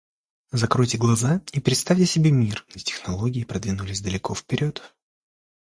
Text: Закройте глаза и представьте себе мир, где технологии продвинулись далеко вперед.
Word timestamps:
Закройте 0.51 0.97
глаза 0.97 1.41
и 1.53 1.59
представьте 1.59 2.07
себе 2.07 2.31
мир, 2.31 2.65
где 2.69 2.79
технологии 2.79 3.43
продвинулись 3.43 4.01
далеко 4.01 4.33
вперед. 4.33 4.81